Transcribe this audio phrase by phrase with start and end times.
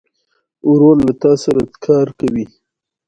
[0.71, 2.45] ورور له تا سره کار کوي.